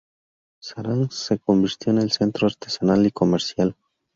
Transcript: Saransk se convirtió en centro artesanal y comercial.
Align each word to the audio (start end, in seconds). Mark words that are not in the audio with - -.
Saransk 0.63 1.11
se 1.11 1.37
convirtió 1.37 1.91
en 1.93 2.09
centro 2.09 2.47
artesanal 2.47 3.05
y 3.05 3.11
comercial. 3.11 3.75